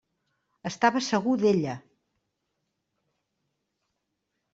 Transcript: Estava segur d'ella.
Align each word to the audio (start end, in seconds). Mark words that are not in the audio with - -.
Estava 0.69 1.01
segur 1.07 1.35
d'ella. 1.43 1.75